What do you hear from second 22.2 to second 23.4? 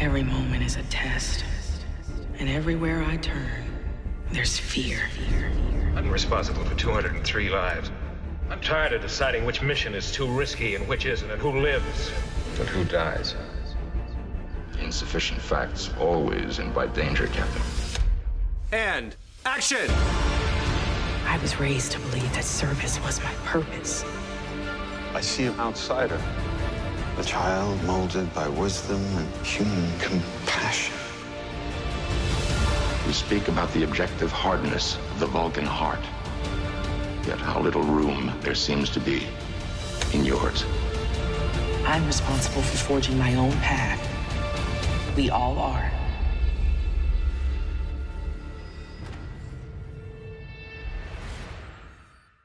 that service was my